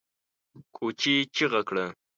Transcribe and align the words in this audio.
کوچي 0.75 1.13
چيغه 1.35 1.61
کړه! 1.67 1.85